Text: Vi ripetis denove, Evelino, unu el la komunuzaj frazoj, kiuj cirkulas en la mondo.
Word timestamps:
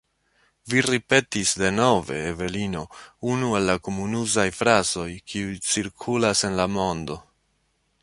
Vi 0.69 0.79
ripetis 0.85 1.51
denove, 1.63 2.17
Evelino, 2.31 2.81
unu 3.35 3.51
el 3.61 3.69
la 3.73 3.77
komunuzaj 3.89 4.49
frazoj, 4.63 5.09
kiuj 5.31 5.55
cirkulas 5.75 6.47
en 6.51 6.61
la 6.63 6.71
mondo. 6.81 7.25